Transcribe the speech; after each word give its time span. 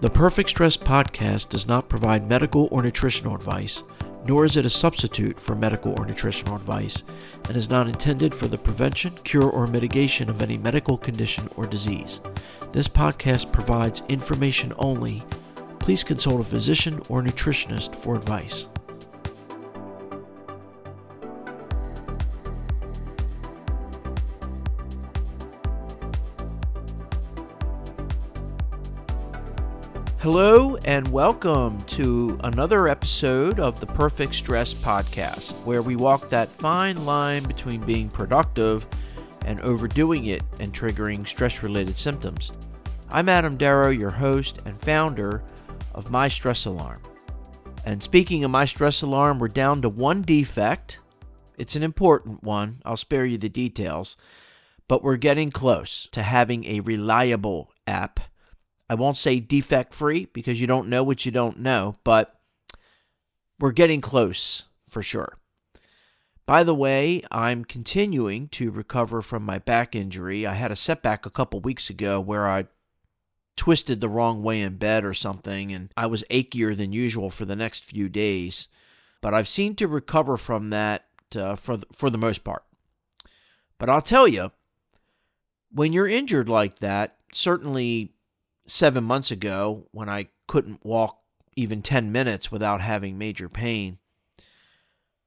The 0.00 0.08
Perfect 0.08 0.50
Stress 0.50 0.76
podcast 0.76 1.48
does 1.48 1.66
not 1.66 1.88
provide 1.88 2.28
medical 2.28 2.68
or 2.70 2.84
nutritional 2.84 3.34
advice, 3.34 3.82
nor 4.24 4.44
is 4.44 4.56
it 4.56 4.64
a 4.64 4.70
substitute 4.70 5.40
for 5.40 5.56
medical 5.56 5.92
or 5.98 6.06
nutritional 6.06 6.54
advice, 6.54 7.02
and 7.48 7.56
is 7.56 7.68
not 7.68 7.88
intended 7.88 8.32
for 8.32 8.46
the 8.46 8.58
prevention, 8.58 9.12
cure, 9.24 9.50
or 9.50 9.66
mitigation 9.66 10.30
of 10.30 10.40
any 10.40 10.56
medical 10.56 10.96
condition 10.96 11.50
or 11.56 11.66
disease. 11.66 12.20
This 12.70 12.86
podcast 12.86 13.50
provides 13.50 14.04
information 14.08 14.72
only. 14.78 15.24
Please 15.80 16.04
consult 16.04 16.42
a 16.42 16.44
physician 16.44 17.02
or 17.08 17.20
nutritionist 17.20 17.96
for 17.96 18.14
advice. 18.14 18.68
Hello, 30.20 30.74
and 30.78 31.06
welcome 31.12 31.78
to 31.82 32.40
another 32.42 32.88
episode 32.88 33.60
of 33.60 33.78
the 33.78 33.86
Perfect 33.86 34.34
Stress 34.34 34.74
Podcast, 34.74 35.52
where 35.64 35.80
we 35.80 35.94
walk 35.94 36.28
that 36.28 36.48
fine 36.48 37.06
line 37.06 37.44
between 37.44 37.86
being 37.86 38.08
productive 38.08 38.84
and 39.44 39.60
overdoing 39.60 40.26
it 40.26 40.42
and 40.58 40.74
triggering 40.74 41.24
stress 41.24 41.62
related 41.62 41.96
symptoms. 41.96 42.50
I'm 43.10 43.28
Adam 43.28 43.56
Darrow, 43.56 43.90
your 43.90 44.10
host 44.10 44.58
and 44.64 44.80
founder 44.80 45.44
of 45.94 46.10
My 46.10 46.26
Stress 46.26 46.64
Alarm. 46.64 47.00
And 47.84 48.02
speaking 48.02 48.42
of 48.42 48.50
My 48.50 48.64
Stress 48.64 49.02
Alarm, 49.02 49.38
we're 49.38 49.46
down 49.46 49.82
to 49.82 49.88
one 49.88 50.22
defect. 50.22 50.98
It's 51.56 51.76
an 51.76 51.84
important 51.84 52.42
one, 52.42 52.82
I'll 52.84 52.96
spare 52.96 53.24
you 53.24 53.38
the 53.38 53.48
details, 53.48 54.16
but 54.88 55.04
we're 55.04 55.16
getting 55.16 55.52
close 55.52 56.08
to 56.10 56.24
having 56.24 56.64
a 56.64 56.80
reliable 56.80 57.70
app 57.86 58.18
I 58.88 58.94
won't 58.94 59.18
say 59.18 59.40
defect 59.40 59.92
free 59.92 60.28
because 60.32 60.60
you 60.60 60.66
don't 60.66 60.88
know 60.88 61.04
what 61.04 61.26
you 61.26 61.32
don't 61.32 61.58
know, 61.58 61.96
but 62.04 62.40
we're 63.58 63.72
getting 63.72 64.00
close 64.00 64.64
for 64.88 65.02
sure. 65.02 65.36
By 66.46 66.64
the 66.64 66.74
way, 66.74 67.22
I'm 67.30 67.64
continuing 67.64 68.48
to 68.48 68.70
recover 68.70 69.20
from 69.20 69.42
my 69.42 69.58
back 69.58 69.94
injury. 69.94 70.46
I 70.46 70.54
had 70.54 70.70
a 70.70 70.76
setback 70.76 71.26
a 71.26 71.30
couple 71.30 71.60
weeks 71.60 71.90
ago 71.90 72.20
where 72.20 72.48
I 72.48 72.66
twisted 73.56 74.00
the 74.00 74.08
wrong 74.08 74.42
way 74.42 74.62
in 74.62 74.76
bed 74.76 75.04
or 75.04 75.12
something, 75.12 75.72
and 75.72 75.92
I 75.94 76.06
was 76.06 76.24
achier 76.30 76.74
than 76.74 76.92
usual 76.92 77.28
for 77.28 77.44
the 77.44 77.56
next 77.56 77.84
few 77.84 78.08
days. 78.08 78.68
But 79.20 79.34
I've 79.34 79.48
seemed 79.48 79.76
to 79.78 79.88
recover 79.88 80.38
from 80.38 80.70
that 80.70 81.04
uh, 81.36 81.56
for 81.56 81.76
the, 81.76 81.86
for 81.92 82.08
the 82.08 82.16
most 82.16 82.44
part. 82.44 82.64
But 83.76 83.90
I'll 83.90 84.00
tell 84.00 84.26
you, 84.26 84.52
when 85.70 85.92
you're 85.92 86.08
injured 86.08 86.48
like 86.48 86.78
that, 86.78 87.16
certainly 87.32 88.14
seven 88.68 89.02
months 89.02 89.30
ago 89.30 89.86
when 89.90 90.08
I 90.08 90.28
couldn't 90.46 90.84
walk 90.84 91.18
even 91.56 91.82
10 91.82 92.12
minutes 92.12 92.52
without 92.52 92.80
having 92.80 93.18
major 93.18 93.48
pain. 93.48 93.98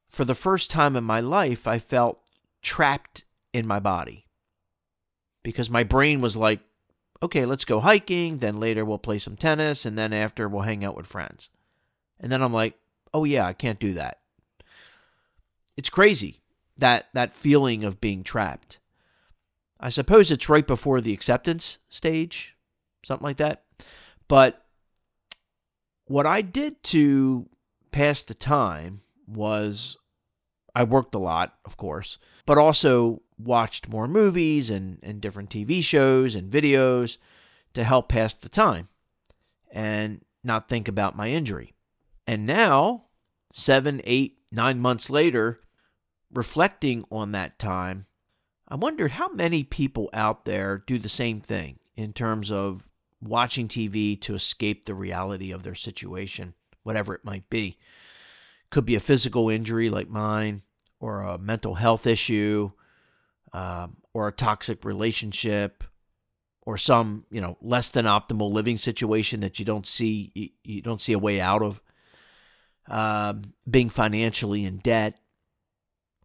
For 0.08 0.24
the 0.24 0.34
first 0.34 0.70
time 0.70 0.96
in 0.96 1.04
my 1.04 1.20
life, 1.20 1.66
I 1.66 1.78
felt 1.78 2.20
trapped 2.62 3.24
in 3.52 3.66
my 3.66 3.80
body 3.80 4.26
because 5.42 5.68
my 5.68 5.84
brain 5.84 6.20
was 6.20 6.36
like, 6.36 6.60
okay, 7.22 7.44
let's 7.44 7.64
go 7.64 7.80
hiking, 7.80 8.38
then 8.38 8.56
later 8.56 8.84
we'll 8.84 8.98
play 8.98 9.18
some 9.18 9.36
tennis, 9.36 9.84
and 9.84 9.98
then 9.98 10.12
after 10.12 10.48
we'll 10.48 10.62
hang 10.62 10.84
out 10.84 10.96
with 10.96 11.06
friends. 11.06 11.50
And 12.18 12.30
then 12.30 12.42
I'm 12.42 12.52
like, 12.52 12.74
oh 13.12 13.24
yeah, 13.24 13.46
I 13.46 13.52
can't 13.52 13.78
do 13.78 13.94
that. 13.94 14.20
It's 15.76 15.90
crazy 15.90 16.40
that 16.78 17.08
that 17.12 17.34
feeling 17.34 17.84
of 17.84 18.00
being 18.00 18.22
trapped. 18.22 18.78
I 19.78 19.88
suppose 19.88 20.30
it's 20.30 20.48
right 20.48 20.66
before 20.66 21.00
the 21.00 21.12
acceptance 21.12 21.78
stage 21.88 22.51
something 23.04 23.24
like 23.24 23.38
that. 23.38 23.64
But 24.28 24.64
what 26.06 26.26
I 26.26 26.42
did 26.42 26.82
to 26.84 27.48
pass 27.90 28.22
the 28.22 28.34
time 28.34 29.02
was 29.26 29.96
I 30.74 30.84
worked 30.84 31.14
a 31.14 31.18
lot, 31.18 31.54
of 31.64 31.76
course, 31.76 32.18
but 32.46 32.58
also 32.58 33.22
watched 33.38 33.88
more 33.88 34.08
movies 34.08 34.70
and, 34.70 34.98
and 35.02 35.20
different 35.20 35.50
TV 35.50 35.82
shows 35.82 36.34
and 36.34 36.50
videos 36.50 37.18
to 37.74 37.84
help 37.84 38.08
pass 38.08 38.34
the 38.34 38.48
time 38.48 38.88
and 39.70 40.24
not 40.44 40.68
think 40.68 40.88
about 40.88 41.16
my 41.16 41.28
injury. 41.28 41.72
And 42.26 42.46
now, 42.46 43.06
seven, 43.52 44.00
eight, 44.04 44.38
nine 44.50 44.78
months 44.78 45.10
later, 45.10 45.60
reflecting 46.32 47.04
on 47.10 47.32
that 47.32 47.58
time, 47.58 48.06
I 48.68 48.76
wondered 48.76 49.12
how 49.12 49.28
many 49.28 49.64
people 49.64 50.08
out 50.12 50.44
there 50.44 50.82
do 50.86 50.98
the 50.98 51.08
same 51.08 51.40
thing 51.40 51.78
in 51.96 52.12
terms 52.12 52.50
of 52.50 52.88
watching 53.22 53.68
TV 53.68 54.20
to 54.20 54.34
escape 54.34 54.84
the 54.84 54.94
reality 54.94 55.52
of 55.52 55.62
their 55.62 55.74
situation, 55.74 56.54
whatever 56.82 57.14
it 57.14 57.24
might 57.24 57.48
be. 57.48 57.78
Could 58.70 58.84
be 58.84 58.96
a 58.96 59.00
physical 59.00 59.48
injury 59.48 59.90
like 59.90 60.08
mine, 60.08 60.62
or 60.98 61.20
a 61.20 61.38
mental 61.38 61.74
health 61.74 62.06
issue, 62.06 62.70
um, 63.52 63.96
or 64.12 64.28
a 64.28 64.32
toxic 64.32 64.84
relationship, 64.84 65.84
or 66.64 66.76
some 66.76 67.26
you 67.30 67.40
know 67.40 67.56
less 67.60 67.90
than 67.90 68.06
optimal 68.06 68.50
living 68.50 68.78
situation 68.78 69.40
that 69.40 69.58
you 69.58 69.64
don't 69.64 69.86
see 69.86 70.32
you, 70.34 70.48
you 70.64 70.82
don't 70.82 71.00
see 71.00 71.12
a 71.12 71.18
way 71.18 71.40
out 71.40 71.62
of. 71.62 71.80
Um, 72.88 73.54
being 73.70 73.90
financially 73.90 74.64
in 74.64 74.78
debt, 74.78 75.20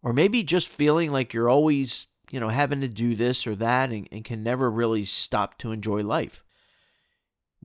or 0.02 0.12
maybe 0.12 0.42
just 0.42 0.66
feeling 0.68 1.12
like 1.12 1.32
you're 1.32 1.48
always 1.48 2.06
you 2.30 2.40
know 2.40 2.48
having 2.48 2.80
to 2.80 2.88
do 2.88 3.14
this 3.14 3.46
or 3.46 3.54
that 3.54 3.90
and, 3.90 4.08
and 4.10 4.24
can 4.24 4.42
never 4.42 4.70
really 4.70 5.04
stop 5.04 5.56
to 5.58 5.70
enjoy 5.70 6.02
life 6.02 6.42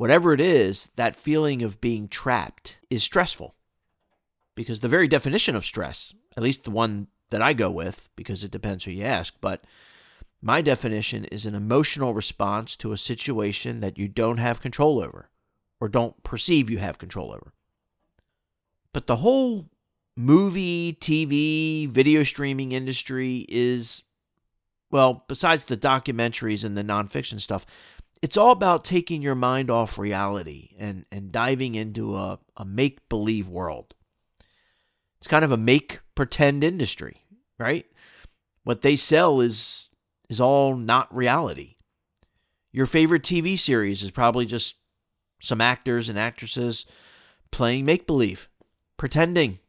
whatever 0.04 0.34
it 0.34 0.42
is, 0.42 0.90
that 0.98 1.16
feeling 1.16 1.64
of 1.64 1.80
being 1.80 2.10
trapped 2.10 2.76
is 2.90 3.02
stressful. 3.02 3.56
Because 4.54 4.82
the 4.82 4.90
very 4.90 5.08
definition 5.08 5.56
of 5.56 5.66
stress, 5.66 6.14
at 6.36 6.44
least 6.44 6.66
the 6.66 6.72
one 6.72 7.08
that 7.30 7.42
I 7.42 7.54
go 7.54 7.72
with, 7.72 8.10
because 8.18 8.44
it 8.44 8.52
depends 8.52 8.84
who 8.84 8.92
you 8.92 9.06
ask, 9.06 9.34
but 9.40 9.64
my 10.42 10.62
definition 10.62 11.24
is 11.24 11.46
an 11.46 11.56
emotional 11.56 12.14
response 12.14 12.76
to 12.76 12.92
a 12.92 12.98
situation 12.98 13.80
that 13.80 13.98
you 13.98 14.10
don't 14.10 14.40
have 14.40 14.60
control 14.60 15.00
over 15.00 15.30
or 15.80 15.88
don't 15.88 16.22
perceive 16.22 16.70
you 16.70 16.80
have 16.80 16.98
control 16.98 17.32
over. 17.32 17.54
But 18.92 19.08
the 19.08 19.16
whole 19.16 19.70
movie, 20.18 20.98
TV, 21.00 21.88
video 21.88 22.24
streaming 22.24 22.74
industry 22.74 23.46
is, 23.48 24.04
well, 24.92 25.24
besides 25.30 25.64
the 25.64 25.78
documentaries 25.78 26.66
and 26.66 26.78
the 26.78 26.84
nonfiction 26.84 27.40
stuff, 27.40 27.66
it's 28.24 28.38
all 28.38 28.52
about 28.52 28.86
taking 28.86 29.22
your 29.22 29.36
mind 29.36 29.70
off 29.70 29.98
reality 29.98 30.70
and, 30.80 31.06
and 31.12 31.30
diving 31.30 31.76
into 31.76 32.16
a, 32.16 32.40
a 32.56 32.64
make 32.64 33.10
believe 33.10 33.50
world. 33.50 33.94
It's 35.18 35.28
kind 35.28 35.44
of 35.44 35.52
a 35.52 35.58
make 35.58 36.00
pretend 36.16 36.64
industry, 36.64 37.26
right? 37.60 37.86
What 38.64 38.82
they 38.82 38.96
sell 38.96 39.42
is 39.42 39.90
is 40.30 40.40
all 40.40 40.78
not 40.78 41.14
reality. 41.14 41.76
Your 42.72 42.86
favorite 42.86 43.24
TV 43.24 43.60
series 43.60 44.04
is 44.04 44.10
probably 44.10 44.46
just 44.46 44.76
some 45.42 45.60
actors 45.60 46.08
and 46.08 46.18
actresses 46.18 46.86
playing 47.52 47.84
make 47.84 48.08
believe, 48.08 48.48
pretending. 48.96 49.60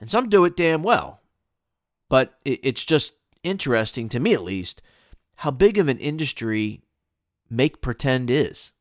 And 0.00 0.10
some 0.10 0.30
do 0.30 0.46
it 0.46 0.56
damn 0.56 0.82
well. 0.82 1.20
But 2.08 2.32
it's 2.46 2.84
just 2.84 3.12
interesting, 3.42 4.08
to 4.08 4.20
me 4.20 4.32
at 4.32 4.42
least, 4.42 4.80
how 5.34 5.50
big 5.50 5.76
of 5.76 5.88
an 5.88 5.98
industry 5.98 6.82
make 7.52 7.80
pretend 7.80 8.30
is, 8.30 8.72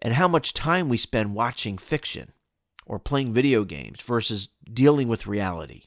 and 0.00 0.14
how 0.14 0.28
much 0.28 0.52
time 0.52 0.88
we 0.88 0.96
spend 0.96 1.34
watching 1.34 1.78
fiction 1.78 2.32
or 2.84 2.98
playing 2.98 3.32
video 3.32 3.64
games 3.64 4.00
versus 4.02 4.48
dealing 4.72 5.08
with 5.08 5.26
reality. 5.26 5.84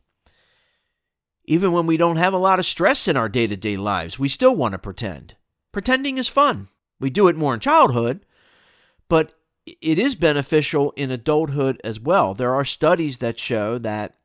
Even 1.46 1.72
when 1.72 1.88
we 1.88 1.98
don't 1.98 2.18
have 2.18 2.34
a 2.34 2.38
lot 2.38 2.60
of 2.60 2.66
stress 2.66 3.08
in 3.08 3.18
our 3.18 3.30
day 3.30 3.48
to 3.48 3.56
day 3.56 3.78
lives, 3.78 4.20
we 4.20 4.30
still 4.30 4.56
want 4.56 4.74
to 4.74 4.78
pretend. 4.78 5.36
Pretending 5.72 6.18
is 6.18 6.28
fun. 6.28 6.68
We 7.00 7.10
do 7.10 7.28
it 7.28 7.36
more 7.36 7.54
in 7.54 7.60
childhood, 7.60 8.26
but 9.08 9.34
it 9.66 10.00
is 10.00 10.16
beneficial 10.16 10.92
in 10.92 11.12
adulthood 11.12 11.80
as 11.84 12.00
well. 12.00 12.34
There 12.34 12.54
are 12.54 12.66
studies 12.66 13.18
that 13.18 13.40
show 13.40 13.78
that 13.80 14.16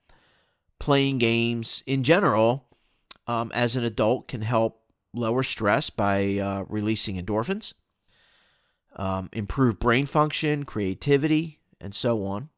playing 0.78 1.18
games 1.18 1.82
in 1.86 2.02
general 2.02 2.66
um, 3.26 3.50
as 3.54 3.76
an 3.76 3.84
adult 3.84 4.28
can 4.28 4.42
help 4.42 4.80
lower 5.14 5.42
stress 5.42 5.90
by 5.90 6.38
uh, 6.38 6.64
releasing 6.68 7.16
endorphins, 7.16 7.72
um, 8.96 9.28
improve 9.32 9.78
brain 9.78 10.06
function, 10.06 10.64
creativity, 10.64 11.60
and 11.80 11.94
so 11.94 12.26
on. 12.26 12.48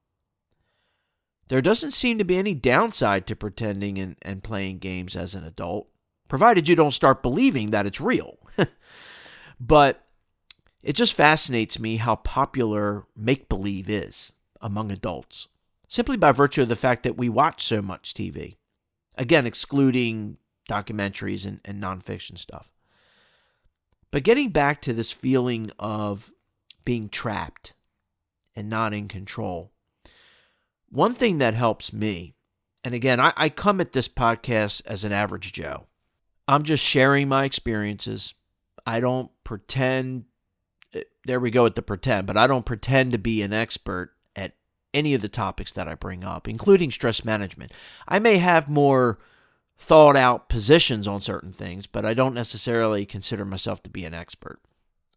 There 1.49 1.63
doesn't 1.63 1.93
seem 1.93 2.19
to 2.19 2.25
be 2.25 2.37
any 2.37 2.55
downside 2.55 3.27
to 3.29 3.37
pretending 3.37 3.99
and, 3.99 4.17
and 4.23 4.43
playing 4.43 4.79
games 4.79 5.15
as 5.15 5.35
an 5.35 5.45
adult, 5.45 5.89
provided 6.29 6.69
you 6.69 6.75
don't 6.75 6.91
start 6.91 7.23
believing 7.23 7.71
that 7.71 7.87
it's 7.87 8.01
real. 8.01 8.39
but 9.61 10.05
it 10.83 10.95
just 10.95 11.15
fascinates 11.15 11.79
me 11.79 11.97
how 11.97 12.17
popular 12.17 13.07
make 13.17 13.49
believe 13.49 13.89
is 13.89 14.33
among 14.61 14.91
adults, 14.91 15.49
simply 15.89 16.17
by 16.17 16.33
virtue 16.33 16.63
of 16.63 16.69
the 16.69 16.77
fact 16.77 17.03
that 17.05 17.17
we 17.17 17.29
watch 17.29 17.63
so 17.63 17.81
much 17.81 18.15
TV. 18.15 18.57
Again, 19.17 19.47
excluding 19.47 20.39
documentaries 20.69 21.47
and, 21.47 21.61
and 21.65 21.83
nonfiction 21.83 22.39
stuff. 22.39 22.71
But 24.11 24.23
getting 24.23 24.51
back 24.51 24.81
to 24.83 24.93
this 24.93 25.13
feeling 25.13 25.71
of 25.79 26.31
being 26.87 27.11
trapped 27.11 27.75
and 28.55 28.71
not 28.71 28.95
in 28.95 29.07
control. 29.09 29.71
One 30.89 31.13
thing 31.13 31.39
that 31.39 31.53
helps 31.53 31.93
me, 31.93 32.35
and 32.83 32.95
again, 32.95 33.21
I, 33.21 33.35
I 33.37 33.49
come 33.51 33.83
at 33.83 33.93
this 33.93 34.09
podcast 34.09 34.81
as 34.87 35.05
an 35.05 35.13
average 35.13 35.53
Joe. 35.53 35.87
I'm 36.49 36.63
just 36.63 36.83
sharing 36.83 37.29
my 37.29 37.45
experiences. 37.45 38.33
I 38.87 39.01
don't 39.01 39.31
pretend, 39.45 40.25
eh, 40.95 41.03
there 41.27 41.41
we 41.41 41.51
go 41.51 41.67
at 41.67 41.75
the 41.75 41.83
pretend, 41.83 42.27
but 42.27 42.37
I 42.37 42.47
don't 42.47 42.65
pretend 42.65 43.13
to 43.13 43.19
be 43.19 43.43
an 43.43 43.53
expert 43.53 44.15
at 44.37 44.55
any 44.95 45.13
of 45.13 45.23
the 45.23 45.29
topics 45.29 45.73
that 45.73 45.89
I 45.89 45.97
bring 45.97 46.25
up, 46.25 46.49
including 46.49 46.93
stress 46.93 47.25
management. 47.25 47.73
I 48.09 48.21
may 48.21 48.39
have 48.39 48.69
more 48.69 49.19
thought 49.79 50.17
out 50.17 50.49
positions 50.49 51.07
on 51.07 51.21
certain 51.21 51.53
things, 51.53 51.87
but 51.87 52.05
I 52.05 52.15
don't 52.15 52.35
necessarily 52.35 53.05
consider 53.05 53.45
myself 53.45 53.83
to 53.83 53.91
be 53.91 54.05
an 54.05 54.15
expert. 54.15 54.61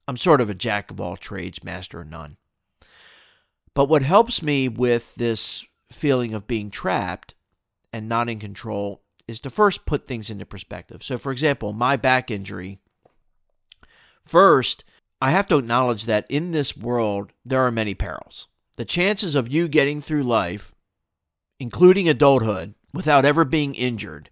I'm 0.08 0.18
sort 0.18 0.42
of 0.42 0.50
a 0.50 0.56
jack 0.56 0.92
of 0.92 1.00
all 1.00 1.18
trades, 1.18 1.64
master 1.64 2.02
of 2.02 2.08
none. 2.08 2.38
But 3.74 3.86
what 3.86 4.02
helps 4.02 4.42
me 4.42 4.68
with 4.68 5.16
this 5.16 5.66
feeling 5.92 6.34
of 6.34 6.48
being 6.48 6.70
trapped 6.70 7.36
and 7.94 8.10
not 8.10 8.30
in 8.30 8.40
control 8.40 9.02
is 9.28 9.40
to 9.42 9.50
first 9.50 9.86
put 9.86 10.08
things 10.08 10.30
into 10.30 10.46
perspective. 10.46 11.04
So, 11.04 11.18
for 11.18 11.32
example, 11.32 11.72
my 11.72 11.96
back 11.96 12.32
injury, 12.32 12.80
first, 14.26 14.84
I 15.22 15.32
have 15.32 15.48
to 15.48 15.58
acknowledge 15.58 16.06
that 16.06 16.26
in 16.30 16.52
this 16.52 16.76
world, 16.76 17.32
there 17.46 17.62
are 17.62 17.72
many 17.72 17.94
perils. 17.94 18.48
The 18.78 18.86
chances 18.86 19.36
of 19.36 19.52
you 19.52 19.68
getting 19.68 20.02
through 20.02 20.24
life, 20.24 20.74
including 21.60 22.10
adulthood, 22.10 22.74
without 22.94 23.26
ever 23.26 23.46
being 23.46 23.76
injured 23.76 24.30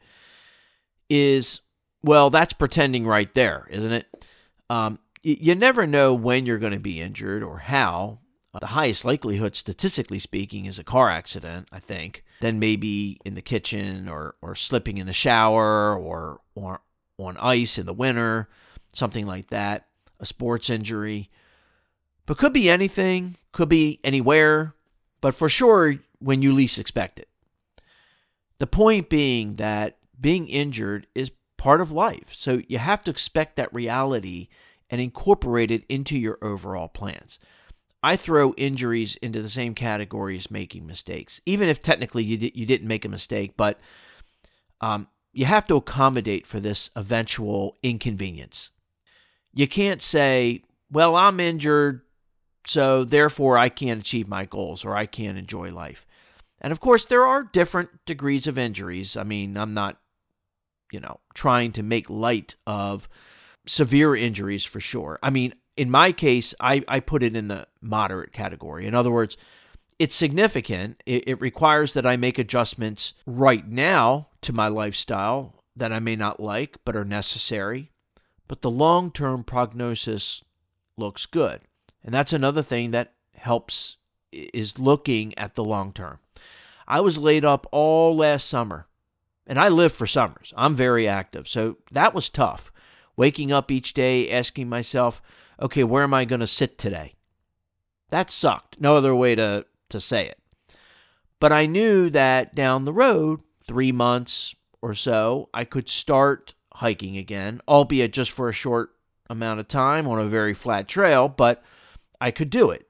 is, 1.09 1.61
well, 2.03 2.29
that's 2.29 2.53
pretending 2.53 3.05
right 3.05 3.33
there, 3.33 3.67
isn't 3.69 3.91
it? 3.91 4.25
Um, 4.69 4.99
you 5.23 5.55
never 5.55 5.85
know 5.85 6.13
when 6.13 6.45
you're 6.45 6.57
going 6.57 6.73
to 6.73 6.79
be 6.79 7.01
injured 7.01 7.43
or 7.43 7.59
how. 7.59 8.19
Uh, 8.53 8.59
the 8.59 8.67
highest 8.67 9.03
likelihood, 9.03 9.55
statistically 9.55 10.19
speaking, 10.19 10.65
is 10.65 10.79
a 10.79 10.83
car 10.83 11.09
accident, 11.09 11.67
I 11.71 11.79
think. 11.79 12.23
Then 12.39 12.59
maybe 12.59 13.19
in 13.25 13.35
the 13.35 13.41
kitchen 13.41 14.07
or, 14.07 14.35
or 14.41 14.55
slipping 14.55 14.97
in 14.97 15.07
the 15.07 15.13
shower 15.13 15.95
or, 15.95 16.39
or 16.55 16.81
on 17.17 17.37
ice 17.37 17.77
in 17.77 17.85
the 17.85 17.93
winter, 17.93 18.47
something 18.93 19.27
like 19.27 19.47
that. 19.47 19.87
A 20.19 20.25
sports 20.25 20.69
injury. 20.69 21.29
But 22.25 22.37
could 22.37 22.53
be 22.53 22.69
anything, 22.69 23.35
could 23.51 23.69
be 23.69 23.99
anywhere, 24.03 24.73
but 25.21 25.35
for 25.35 25.49
sure 25.49 25.95
when 26.19 26.41
you 26.41 26.53
least 26.53 26.79
expect 26.79 27.19
it. 27.19 27.29
The 28.59 28.67
point 28.67 29.09
being 29.09 29.55
that 29.55 29.97
being 30.19 30.47
injured 30.47 31.07
is 31.15 31.31
part 31.57 31.81
of 31.81 31.91
life. 31.91 32.33
So 32.33 32.61
you 32.67 32.77
have 32.77 33.03
to 33.03 33.11
expect 33.11 33.55
that 33.55 33.73
reality 33.73 34.47
and 34.89 35.01
incorporate 35.01 35.71
it 35.71 35.83
into 35.89 36.17
your 36.17 36.37
overall 36.41 36.87
plans. 36.87 37.39
I 38.03 38.15
throw 38.15 38.53
injuries 38.53 39.15
into 39.17 39.41
the 39.41 39.49
same 39.49 39.73
category 39.73 40.37
as 40.37 40.51
making 40.51 40.85
mistakes, 40.85 41.41
even 41.45 41.67
if 41.67 41.81
technically 41.81 42.23
you, 42.23 42.37
di- 42.37 42.53
you 42.55 42.65
didn't 42.65 42.87
make 42.87 43.05
a 43.05 43.09
mistake, 43.09 43.57
but 43.57 43.79
um, 44.81 45.07
you 45.33 45.45
have 45.45 45.65
to 45.67 45.75
accommodate 45.75 46.45
for 46.45 46.59
this 46.59 46.89
eventual 46.95 47.75
inconvenience. 47.83 48.71
You 49.53 49.67
can't 49.67 50.01
say, 50.01 50.63
well, 50.91 51.15
I'm 51.15 51.39
injured, 51.39 52.01
so 52.65 53.03
therefore 53.03 53.57
I 53.57 53.69
can't 53.69 53.99
achieve 53.99 54.27
my 54.27 54.45
goals 54.45 54.85
or 54.85 54.95
I 54.95 55.05
can't 55.05 55.37
enjoy 55.37 55.73
life. 55.73 56.05
And 56.61 56.71
of 56.71 56.79
course, 56.79 57.05
there 57.05 57.25
are 57.25 57.43
different 57.43 57.89
degrees 58.05 58.47
of 58.47 58.57
injuries. 58.57 59.17
I 59.17 59.23
mean, 59.23 59.57
I'm 59.57 59.73
not 59.73 59.99
you 60.91 60.99
know, 60.99 61.19
trying 61.33 61.71
to 61.73 61.83
make 61.83 62.09
light 62.09 62.55
of 62.65 63.07
severe 63.65 64.15
injuries 64.15 64.63
for 64.63 64.79
sure. 64.79 65.19
I 65.21 65.29
mean, 65.29 65.53
in 65.75 65.91
my 65.91 66.11
case, 66.11 66.55
I, 66.59 66.83
I 66.87 66.99
put 66.99 67.23
it 67.23 67.35
in 67.35 67.47
the 67.47 67.67
moderate 67.81 68.33
category. 68.33 68.87
In 68.87 68.95
other 68.95 69.11
words, 69.11 69.37
it's 69.99 70.15
significant. 70.15 71.01
It, 71.05 71.27
it 71.27 71.41
requires 71.41 71.93
that 71.93 72.05
I 72.05 72.17
make 72.17 72.39
adjustments 72.39 73.13
right 73.25 73.67
now 73.67 74.29
to 74.41 74.53
my 74.53 74.67
lifestyle 74.67 75.63
that 75.75 75.93
I 75.93 75.99
may 75.99 76.15
not 76.15 76.39
like 76.39 76.77
but 76.83 76.95
are 76.95 77.05
necessary. 77.05 77.91
But 78.47 78.61
the 78.61 78.71
long 78.71 79.11
term 79.11 79.43
prognosis 79.43 80.43
looks 80.97 81.25
good. 81.25 81.61
And 82.03 82.13
that's 82.13 82.33
another 82.33 82.63
thing 82.63 82.91
that 82.91 83.13
helps 83.35 83.97
is 84.31 84.79
looking 84.79 85.37
at 85.37 85.55
the 85.55 85.63
long 85.63 85.91
term. 85.91 86.19
I 86.87 87.01
was 87.01 87.17
laid 87.17 87.43
up 87.43 87.67
all 87.71 88.15
last 88.15 88.47
summer 88.47 88.86
and 89.47 89.57
I 89.57 89.69
live 89.69 89.93
for 89.93 90.05
summers. 90.05 90.53
I'm 90.55 90.75
very 90.75 91.07
active. 91.07 91.47
So 91.47 91.77
that 91.91 92.13
was 92.13 92.29
tough. 92.29 92.71
Waking 93.15 93.51
up 93.51 93.71
each 93.71 93.93
day 93.93 94.29
asking 94.29 94.69
myself, 94.69 95.21
okay, 95.59 95.83
where 95.83 96.03
am 96.03 96.13
I 96.13 96.25
going 96.25 96.41
to 96.41 96.47
sit 96.47 96.77
today? 96.77 97.15
That 98.09 98.29
sucked. 98.29 98.79
No 98.79 98.95
other 98.95 99.15
way 99.15 99.33
to, 99.35 99.65
to 99.89 99.99
say 99.99 100.27
it. 100.27 100.39
But 101.39 101.51
I 101.51 101.65
knew 101.65 102.09
that 102.11 102.53
down 102.53 102.85
the 102.85 102.93
road, 102.93 103.41
three 103.63 103.91
months 103.91 104.53
or 104.81 104.93
so, 104.93 105.49
I 105.53 105.63
could 105.63 105.89
start 105.89 106.53
hiking 106.73 107.17
again, 107.17 107.61
albeit 107.67 108.13
just 108.13 108.31
for 108.31 108.49
a 108.49 108.53
short 108.53 108.91
amount 109.29 109.59
of 109.59 109.67
time 109.67 110.07
on 110.07 110.19
a 110.19 110.25
very 110.25 110.53
flat 110.53 110.87
trail, 110.87 111.27
but 111.27 111.63
I 112.19 112.31
could 112.31 112.49
do 112.49 112.69
it 112.69 112.87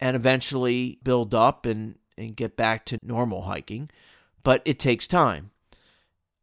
and 0.00 0.16
eventually 0.16 0.98
build 1.02 1.34
up 1.34 1.66
and, 1.66 1.96
and 2.16 2.36
get 2.36 2.56
back 2.56 2.86
to 2.86 2.98
normal 3.02 3.42
hiking. 3.42 3.90
But 4.42 4.62
it 4.64 4.78
takes 4.78 5.06
time. 5.06 5.50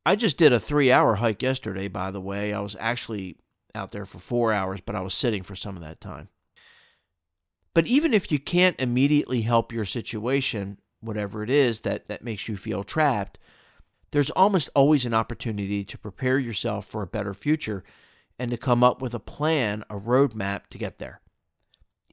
I 0.05 0.15
just 0.15 0.37
did 0.37 0.51
a 0.51 0.59
three 0.59 0.91
hour 0.91 1.15
hike 1.15 1.41
yesterday, 1.41 1.87
by 1.87 2.11
the 2.11 2.21
way. 2.21 2.53
I 2.53 2.59
was 2.59 2.75
actually 2.79 3.37
out 3.73 3.91
there 3.91 4.05
for 4.05 4.19
four 4.19 4.51
hours, 4.51 4.81
but 4.81 4.95
I 4.95 5.01
was 5.01 5.13
sitting 5.13 5.43
for 5.43 5.55
some 5.55 5.75
of 5.75 5.83
that 5.83 6.01
time. 6.01 6.29
But 7.73 7.87
even 7.87 8.13
if 8.13 8.31
you 8.31 8.39
can't 8.39 8.79
immediately 8.79 9.41
help 9.41 9.71
your 9.71 9.85
situation, 9.85 10.79
whatever 11.01 11.43
it 11.43 11.49
is 11.49 11.81
that, 11.81 12.07
that 12.07 12.23
makes 12.23 12.47
you 12.47 12.55
feel 12.55 12.83
trapped, 12.83 13.39
there's 14.11 14.29
almost 14.31 14.69
always 14.75 15.05
an 15.05 15.13
opportunity 15.13 15.83
to 15.83 15.97
prepare 15.97 16.37
yourself 16.37 16.85
for 16.85 17.01
a 17.01 17.07
better 17.07 17.33
future 17.33 17.83
and 18.37 18.51
to 18.51 18.57
come 18.57 18.83
up 18.83 19.01
with 19.01 19.15
a 19.15 19.19
plan, 19.19 19.83
a 19.89 19.95
roadmap 19.95 20.67
to 20.69 20.77
get 20.77 20.99
there. 20.99 21.21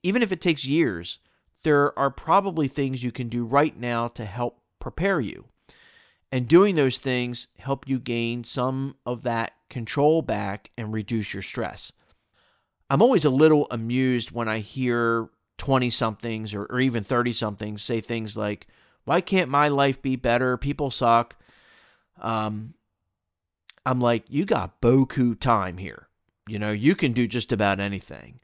Even 0.03 0.23
if 0.23 0.33
it 0.33 0.41
takes 0.41 0.65
years, 0.65 1.19
there 1.63 1.99
are 1.99 2.11
probably 2.11 2.69
things 2.69 3.03
you 3.03 3.13
can 3.13 3.29
do 3.29 3.45
right 3.45 3.79
now 3.79 4.09
to 4.09 4.25
help 4.25 4.63
prepare 4.79 5.21
you. 5.21 5.47
And 6.33 6.47
doing 6.47 6.77
those 6.77 6.99
things 6.99 7.49
help 7.59 7.89
you 7.89 7.99
gain 7.99 8.45
some 8.45 8.97
of 9.05 9.23
that 9.23 9.53
control 9.69 10.23
back 10.23 10.71
and 10.79 10.93
reduce 10.93 11.35
your 11.35 11.43
stress. 11.43 11.93
I'm 12.89 13.03
always 13.03 13.25
a 13.25 13.31
little 13.31 13.67
amused 13.71 14.31
when 14.31 14.49
I 14.49 14.59
hear 14.59 15.29
20 15.59 15.91
somethings 15.91 16.55
or, 16.55 16.65
or 16.65 16.81
even 16.81 17.05
30 17.05 17.33
somethings 17.33 17.83
say 17.83 18.01
things 18.01 18.37
like, 18.37 18.67
Why 19.05 19.21
can't 19.21 19.51
my 19.51 19.69
life 19.69 20.01
be 20.03 20.17
better? 20.17 20.57
People 20.57 20.91
suck. 20.91 21.37
Um, 22.21 22.75
I'm 23.85 24.01
like, 24.01 24.25
You 24.29 24.45
got 24.45 24.81
boku 24.81 25.39
time 25.39 25.79
here. 25.79 26.09
You 26.49 26.59
know, 26.59 26.73
you 26.73 26.95
can 26.95 27.13
do 27.13 27.27
just 27.27 27.53
about 27.53 27.81
anything. 27.81 28.41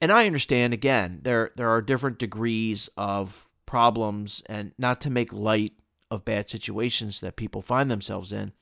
And 0.00 0.12
I 0.12 0.26
understand 0.26 0.74
again, 0.74 1.20
there 1.22 1.50
there 1.56 1.70
are 1.70 1.80
different 1.80 2.18
degrees 2.18 2.90
of 2.96 3.48
problems 3.64 4.42
and 4.46 4.72
not 4.78 5.00
to 5.02 5.10
make 5.10 5.32
light 5.32 5.72
of 6.10 6.24
bad 6.24 6.48
situations 6.48 7.20
that 7.20 7.36
people 7.36 7.62
find 7.62 7.90
themselves 7.90 8.32
in. 8.32 8.52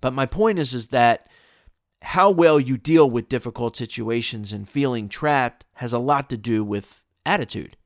But 0.00 0.12
my 0.12 0.26
point 0.26 0.58
is 0.58 0.74
is 0.74 0.88
that 0.88 1.28
how 2.02 2.30
well 2.30 2.60
you 2.60 2.76
deal 2.76 3.10
with 3.10 3.28
difficult 3.28 3.76
situations 3.76 4.52
and 4.52 4.68
feeling 4.68 5.08
trapped 5.08 5.64
has 5.74 5.92
a 5.92 5.98
lot 5.98 6.30
to 6.30 6.36
do 6.36 6.64
with 6.64 7.02
attitude. 7.26 7.76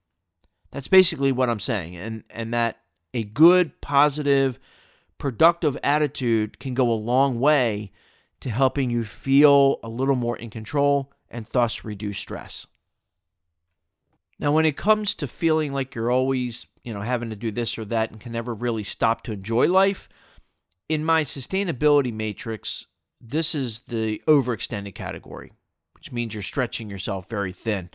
That's 0.71 0.89
basically 0.89 1.33
what 1.33 1.49
I'm 1.49 1.61
saying. 1.61 1.97
And 1.97 2.25
and 2.31 2.53
that 2.53 2.79
a 3.15 3.25
good, 3.25 3.81
positive, 3.81 4.59
productive 5.19 5.77
attitude 5.83 6.59
can 6.59 6.75
go 6.75 6.91
a 6.91 6.95
long 6.95 7.41
way 7.41 7.93
to 8.41 8.51
helping 8.51 8.91
you 8.91 9.05
feel 9.05 9.79
a 9.83 9.89
little 9.89 10.17
more 10.17 10.37
in 10.37 10.51
control 10.51 11.13
and 11.31 11.47
thus 11.47 11.85
reduce 11.85 12.19
stress. 12.19 12.67
Now, 14.43 14.51
when 14.51 14.67
it 14.67 14.77
comes 14.77 15.15
to 15.15 15.29
feeling 15.29 15.73
like 15.73 15.95
you're 15.95 16.11
always, 16.11 16.67
you 16.83 16.93
know, 16.93 17.03
having 17.03 17.31
to 17.31 17.37
do 17.37 17.53
this 17.53 17.79
or 17.79 17.85
that 17.85 18.11
and 18.11 18.19
can 18.19 18.33
never 18.33 18.53
really 18.53 18.83
stop 18.83 19.23
to 19.23 19.33
enjoy 19.33 19.69
life, 19.69 20.09
in 20.89 21.05
my 21.05 21.23
sustainability 21.23 22.13
matrix, 22.13 22.87
this 23.21 23.55
is 23.55 23.83
the 23.87 24.21
overextended 24.27 24.97
category, 24.97 25.53
which 25.95 26.11
means 26.11 26.35
you're 26.35 26.43
stretching 26.43 26.91
yourself 26.91 27.29
very 27.29 27.53
thin. 27.53 27.91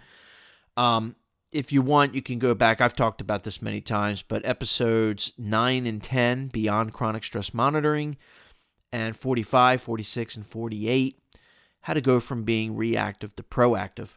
Um, 0.77 1.17
if 1.51 1.73
you 1.73 1.81
want, 1.81 2.15
you 2.15 2.21
can 2.21 2.39
go 2.39 2.55
back. 2.55 2.79
I've 2.79 2.95
talked 2.95 3.19
about 3.19 3.43
this 3.43 3.61
many 3.61 3.81
times, 3.81 4.21
but 4.21 4.45
episodes 4.45 5.33
9 5.37 5.85
and 5.85 6.01
10, 6.01 6.47
Beyond 6.47 6.93
Chronic 6.93 7.25
Stress 7.25 7.53
Monitoring, 7.53 8.15
and 8.93 9.17
45, 9.17 9.81
46, 9.81 10.37
and 10.37 10.47
48, 10.47 11.19
how 11.81 11.93
to 11.93 11.99
go 11.99 12.21
from 12.21 12.43
being 12.43 12.73
reactive 12.77 13.35
to 13.35 13.43
proactive. 13.43 14.11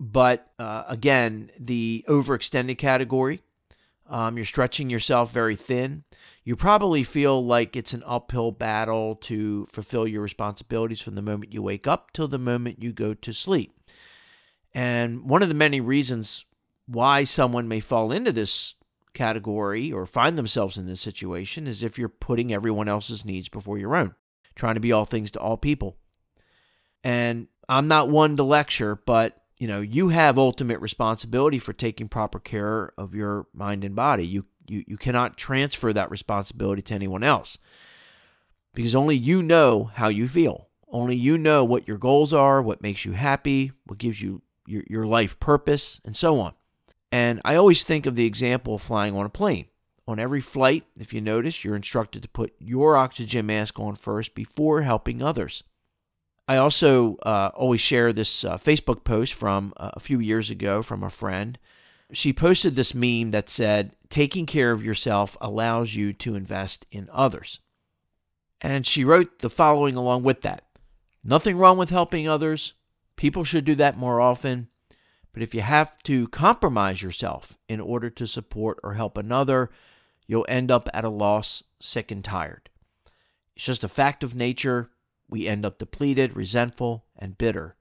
But 0.00 0.50
uh, 0.58 0.84
again, 0.88 1.50
the 1.60 2.06
overextended 2.08 2.78
category, 2.78 3.42
um, 4.08 4.38
you're 4.38 4.46
stretching 4.46 4.88
yourself 4.88 5.30
very 5.30 5.54
thin. 5.54 6.04
You 6.42 6.56
probably 6.56 7.04
feel 7.04 7.44
like 7.44 7.76
it's 7.76 7.92
an 7.92 8.02
uphill 8.06 8.50
battle 8.50 9.16
to 9.16 9.66
fulfill 9.66 10.08
your 10.08 10.22
responsibilities 10.22 11.02
from 11.02 11.16
the 11.16 11.22
moment 11.22 11.52
you 11.52 11.62
wake 11.62 11.86
up 11.86 12.12
till 12.14 12.28
the 12.28 12.38
moment 12.38 12.82
you 12.82 12.94
go 12.94 13.12
to 13.12 13.32
sleep. 13.34 13.78
And 14.72 15.28
one 15.28 15.42
of 15.42 15.50
the 15.50 15.54
many 15.54 15.82
reasons 15.82 16.46
why 16.86 17.24
someone 17.24 17.68
may 17.68 17.80
fall 17.80 18.10
into 18.10 18.32
this 18.32 18.74
category 19.12 19.92
or 19.92 20.06
find 20.06 20.38
themselves 20.38 20.78
in 20.78 20.86
this 20.86 21.00
situation 21.00 21.66
is 21.66 21.82
if 21.82 21.98
you're 21.98 22.08
putting 22.08 22.54
everyone 22.54 22.88
else's 22.88 23.24
needs 23.26 23.50
before 23.50 23.76
your 23.76 23.94
own, 23.94 24.14
trying 24.54 24.74
to 24.74 24.80
be 24.80 24.92
all 24.92 25.04
things 25.04 25.30
to 25.32 25.40
all 25.40 25.58
people. 25.58 25.98
And 27.04 27.48
I'm 27.68 27.86
not 27.86 28.08
one 28.08 28.36
to 28.38 28.44
lecture, 28.44 28.96
but 28.96 29.39
you 29.60 29.68
know, 29.68 29.82
you 29.82 30.08
have 30.08 30.38
ultimate 30.38 30.80
responsibility 30.80 31.58
for 31.58 31.74
taking 31.74 32.08
proper 32.08 32.40
care 32.40 32.92
of 32.96 33.14
your 33.14 33.46
mind 33.52 33.84
and 33.84 33.94
body. 33.94 34.26
You 34.26 34.46
you 34.66 34.84
you 34.88 34.96
cannot 34.96 35.36
transfer 35.36 35.92
that 35.92 36.10
responsibility 36.10 36.80
to 36.80 36.94
anyone 36.94 37.22
else. 37.22 37.58
Because 38.72 38.94
only 38.94 39.16
you 39.16 39.42
know 39.42 39.90
how 39.94 40.08
you 40.08 40.28
feel. 40.28 40.68
Only 40.88 41.14
you 41.14 41.36
know 41.36 41.62
what 41.62 41.86
your 41.86 41.98
goals 41.98 42.32
are, 42.32 42.62
what 42.62 42.82
makes 42.82 43.04
you 43.04 43.12
happy, 43.12 43.72
what 43.84 43.98
gives 43.98 44.22
you 44.22 44.40
your, 44.66 44.82
your 44.88 45.06
life 45.06 45.38
purpose, 45.38 46.00
and 46.04 46.16
so 46.16 46.40
on. 46.40 46.54
And 47.12 47.42
I 47.44 47.56
always 47.56 47.84
think 47.84 48.06
of 48.06 48.16
the 48.16 48.26
example 48.26 48.76
of 48.76 48.82
flying 48.82 49.14
on 49.14 49.26
a 49.26 49.30
plane. 49.30 49.66
On 50.08 50.18
every 50.18 50.40
flight, 50.40 50.84
if 50.98 51.12
you 51.12 51.20
notice, 51.20 51.64
you're 51.64 51.76
instructed 51.76 52.22
to 52.22 52.28
put 52.28 52.54
your 52.58 52.96
oxygen 52.96 53.46
mask 53.46 53.78
on 53.78 53.94
first 53.94 54.34
before 54.34 54.82
helping 54.82 55.22
others. 55.22 55.62
I 56.50 56.56
also 56.56 57.14
uh, 57.18 57.52
always 57.54 57.80
share 57.80 58.12
this 58.12 58.42
uh, 58.42 58.58
Facebook 58.58 59.04
post 59.04 59.34
from 59.34 59.72
uh, 59.76 59.92
a 59.94 60.00
few 60.00 60.18
years 60.18 60.50
ago 60.50 60.82
from 60.82 61.04
a 61.04 61.08
friend. 61.08 61.56
She 62.12 62.32
posted 62.32 62.74
this 62.74 62.92
meme 62.92 63.30
that 63.30 63.48
said, 63.48 63.94
Taking 64.08 64.46
care 64.46 64.72
of 64.72 64.82
yourself 64.82 65.36
allows 65.40 65.94
you 65.94 66.12
to 66.14 66.34
invest 66.34 66.88
in 66.90 67.08
others. 67.12 67.60
And 68.60 68.84
she 68.84 69.04
wrote 69.04 69.38
the 69.38 69.48
following 69.48 69.94
along 69.94 70.24
with 70.24 70.40
that 70.40 70.64
Nothing 71.22 71.56
wrong 71.56 71.78
with 71.78 71.90
helping 71.90 72.26
others. 72.26 72.72
People 73.14 73.44
should 73.44 73.64
do 73.64 73.76
that 73.76 73.96
more 73.96 74.20
often. 74.20 74.66
But 75.32 75.44
if 75.44 75.54
you 75.54 75.60
have 75.60 76.02
to 76.02 76.26
compromise 76.26 77.00
yourself 77.00 77.56
in 77.68 77.80
order 77.80 78.10
to 78.10 78.26
support 78.26 78.80
or 78.82 78.94
help 78.94 79.16
another, 79.16 79.70
you'll 80.26 80.46
end 80.48 80.72
up 80.72 80.88
at 80.92 81.04
a 81.04 81.10
loss, 81.10 81.62
sick 81.78 82.10
and 82.10 82.24
tired. 82.24 82.70
It's 83.54 83.66
just 83.66 83.84
a 83.84 83.88
fact 83.88 84.24
of 84.24 84.34
nature. 84.34 84.90
We 85.30 85.46
end 85.46 85.64
up 85.64 85.78
depleted, 85.78 86.36
resentful, 86.36 87.04
and 87.16 87.38
bitter. 87.38 87.76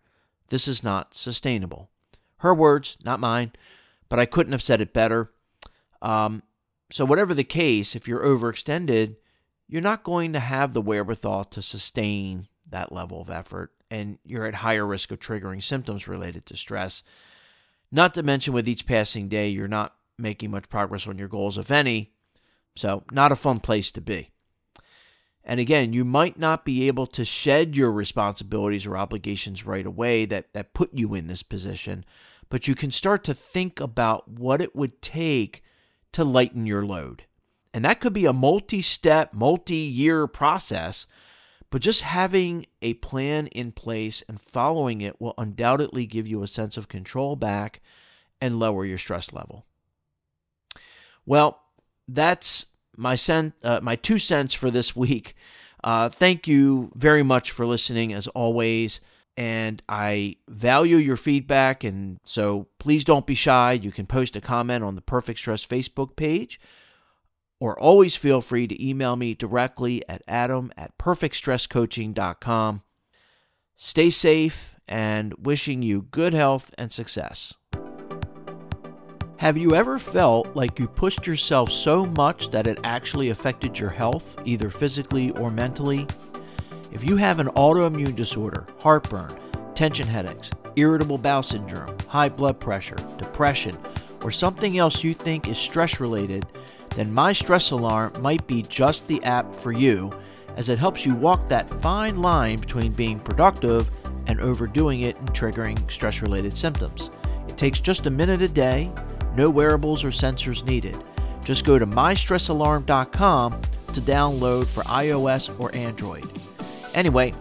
This 0.50 0.68
is 0.68 0.84
not 0.84 1.14
sustainable. 1.14 1.90
Her 2.38 2.54
words, 2.54 2.98
not 3.04 3.20
mine, 3.20 3.52
but 4.08 4.20
I 4.20 4.26
couldn't 4.26 4.54
have 4.54 4.62
said 4.62 4.82
it 4.82 4.94
better. 4.94 5.32
Um, 6.02 6.44
so, 6.92 7.06
whatever 7.06 7.34
the 7.34 7.44
case, 7.44 7.96
if 7.96 8.08
you're 8.08 8.24
overextended, 8.24 9.18
you're 9.68 9.82
not 9.82 10.04
going 10.04 10.34
to 10.34 10.40
have 10.40 10.74
the 10.74 10.82
wherewithal 10.82 11.46
to 11.46 11.62
sustain 11.62 12.48
that 12.70 12.92
level 12.92 13.22
of 13.22 13.30
effort, 13.30 13.74
and 13.92 14.18
you're 14.24 14.46
at 14.46 14.56
higher 14.56 14.86
risk 14.86 15.12
of 15.12 15.20
triggering 15.20 15.62
symptoms 15.62 16.08
related 16.08 16.46
to 16.46 16.56
stress 16.56 17.04
not 17.92 18.14
to 18.14 18.24
mention, 18.24 18.54
with 18.54 18.70
each 18.70 18.86
passing 18.86 19.28
day, 19.28 19.50
you're 19.50 19.68
not 19.68 19.96
making 20.18 20.52
much 20.52 20.70
progress 20.70 21.08
on 21.08 21.18
your 21.18 21.28
goals, 21.28 21.58
if 21.58 21.72
any. 21.72 22.12
So, 22.76 23.04
not 23.12 23.32
a 23.32 23.36
fun 23.36 23.60
place 23.60 23.92
to 23.92 24.02
be. 24.02 24.30
And 25.44 25.60
again, 25.60 25.94
you 25.94 26.06
might 26.06 26.38
not 26.38 26.66
be 26.66 26.88
able 26.88 27.08
to 27.08 27.26
shed 27.26 27.76
your 27.76 27.92
responsibilities 27.92 28.86
or 28.86 28.98
obligations 28.98 29.66
right 29.66 29.86
away 29.86 30.26
that, 30.26 30.54
that 30.54 30.74
put 30.74 30.94
you 30.94 31.14
in 31.16 31.28
this 31.28 31.44
position, 31.44 32.06
but 32.50 32.68
you 32.68 32.76
can 32.76 32.92
start 32.92 33.24
to 33.24 33.34
think 33.34 33.80
about 33.80 34.28
what 34.28 34.62
it 34.62 34.76
would 34.76 35.02
take 35.02 35.64
to 36.12 36.24
lighten 36.24 36.66
your 36.66 36.86
load. 36.86 37.24
And 37.74 37.86
that 37.86 38.00
could 38.00 38.14
be 38.14 38.26
a 38.26 38.34
multi 38.34 38.82
step, 38.82 39.34
multi 39.34 39.76
year 39.76 40.28
process 40.28 41.08
but 41.70 41.82
just 41.82 42.02
having 42.02 42.66
a 42.82 42.96
plan 42.96 43.48
in 43.48 43.72
place 43.72 44.24
and 44.28 44.42
following 44.42 45.02
it 45.02 45.22
will 45.22 45.36
undoubtedly 45.38 46.06
give 46.06 46.28
you 46.28 46.42
a 46.42 46.48
sense 46.48 46.78
of 46.78 46.88
control 46.88 47.36
back 47.36 47.82
and 48.42 48.60
lower 48.60 48.86
your 48.86 48.98
stress 48.98 49.32
level. 49.34 49.66
Well, 51.26 51.62
that's 52.08 52.66
my 53.00 53.16
sen- 53.16 53.54
uh, 53.64 53.80
my 53.82 53.96
two 53.96 54.20
cents 54.20 54.54
for 54.54 54.70
this 54.70 54.96
week. 54.96 55.36
Uh, 55.84 56.10
thank 56.10 56.48
you 56.48 56.92
very 56.96 57.24
much 57.24 57.52
for 57.52 57.66
listening, 57.66 58.14
as 58.14 58.28
always. 58.30 59.00
And 59.38 59.82
I 59.88 60.36
value 60.50 60.98
your 60.98 61.16
feedback. 61.16 61.86
And 61.86 62.20
so 62.26 62.68
please 62.78 63.06
don't 63.06 63.26
be 63.26 63.36
shy. 63.36 63.72
You 63.72 63.92
can 63.92 64.06
post 64.06 64.36
a 64.36 64.42
comment 64.42 64.84
on 64.84 64.96
the 64.96 65.02
Perfect 65.02 65.40
Stress 65.40 65.66
Facebook 65.66 66.18
page 66.18 66.60
or 67.60 67.80
always 67.80 68.16
feel 68.16 68.42
free 68.42 68.68
to 68.68 68.86
email 68.86 69.16
me 69.16 69.34
directly 69.34 70.02
at 70.08 70.22
adam 70.28 70.72
at 70.78 70.98
perfectstresscoaching.com. 70.98 72.82
Stay 73.76 74.10
safe 74.10 74.76
and 74.88 75.34
wishing 75.36 75.82
you 75.82 76.04
good 76.04 76.34
health 76.34 76.74
and 76.78 76.92
success. 76.92 77.56
Have 79.40 79.58
you 79.58 79.74
ever 79.74 79.98
felt 79.98 80.54
like 80.54 80.80
you 80.80 80.86
pushed 80.86 81.26
yourself 81.26 81.72
so 81.72 82.06
much 82.06 82.52
that 82.52 82.68
it 82.68 82.78
actually 82.84 83.30
affected 83.30 83.80
your 83.80 83.90
health, 83.90 84.38
either 84.44 84.70
physically 84.70 85.32
or 85.32 85.50
mentally? 85.50 86.06
If 86.92 87.08
you 87.08 87.16
have 87.16 87.40
an 87.40 87.48
autoimmune 87.52 88.18
disorder, 88.18 88.66
heartburn, 88.82 89.40
tension 89.76 90.08
headaches, 90.08 90.52
irritable 90.76 91.18
bowel 91.18 91.42
syndrome, 91.42 91.96
high 92.10 92.28
blood 92.28 92.60
pressure, 92.60 92.98
depression, 93.18 93.78
or 94.26 94.32
something 94.32 94.78
else 94.78 95.06
you 95.06 95.14
think 95.14 95.48
is 95.48 95.58
stress 95.58 96.02
related, 96.02 96.46
then 96.98 97.10
My 97.10 97.32
Stress 97.32 97.72
Alarm 97.72 98.12
might 98.22 98.46
be 98.46 98.64
just 98.64 99.08
the 99.08 99.24
app 99.24 99.56
for 99.56 99.72
you, 99.72 100.12
as 100.58 100.68
it 100.68 100.80
helps 100.80 101.06
you 101.06 101.16
walk 101.16 101.48
that 101.48 101.70
fine 101.82 102.22
line 102.22 102.60
between 102.60 102.92
being 102.92 103.22
productive 103.22 103.90
and 104.28 104.42
overdoing 104.42 105.00
it 105.00 105.16
and 105.16 105.30
triggering 105.30 105.90
stress 105.90 106.22
related 106.22 106.58
symptoms. 106.58 107.10
It 107.48 107.58
takes 107.58 107.80
just 107.80 108.06
a 108.06 108.12
minute 108.12 108.42
a 108.42 108.50
day, 108.50 108.92
no 109.40 109.50
wearables 109.50 110.04
or 110.04 110.10
sensors 110.10 110.66
needed. 110.66 111.02
Just 111.46 111.64
go 111.64 111.80
to 111.80 111.88
mystressalarm.com 111.88 113.62
to 113.94 114.02
download 114.02 114.68
for 114.68 114.84
iOS 114.84 115.58
or 115.62 115.74
Android. 115.74 116.30
Anyway, 116.94 117.32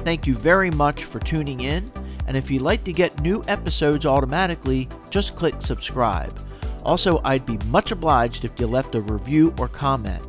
thank 0.00 0.26
you 0.26 0.34
very 0.34 0.70
much 0.70 1.04
for 1.04 1.18
tuning 1.18 1.62
in, 1.62 1.90
and 2.26 2.36
if 2.36 2.50
you'd 2.50 2.60
like 2.60 2.84
to 2.84 2.92
get 2.92 3.22
new 3.22 3.42
episodes 3.48 4.04
automatically, 4.04 4.86
just 5.08 5.34
click 5.34 5.54
subscribe. 5.60 6.38
Also, 6.84 7.22
I'd 7.24 7.46
be 7.46 7.56
much 7.68 7.90
obliged 7.90 8.44
if 8.44 8.52
you 8.60 8.66
left 8.66 8.94
a 8.94 9.00
review 9.00 9.54
or 9.58 9.66
comment. 9.66 10.22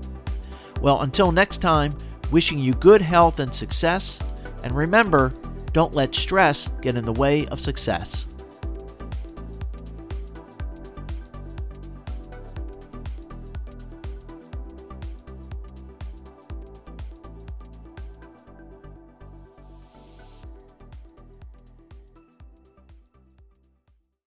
Well, 0.80 1.02
until 1.02 1.34
next 1.34 1.58
time, 1.58 1.94
wishing 2.32 2.58
you 2.58 2.74
good 2.76 3.02
health 3.02 3.42
and 3.42 3.54
success, 3.54 4.18
and 4.64 4.72
remember, 4.72 5.34
don't 5.74 5.94
let 5.94 6.16
stress 6.16 6.70
get 6.82 6.96
in 6.96 7.04
the 7.04 7.12
way 7.12 7.46
of 7.48 7.60
success. 7.60 8.28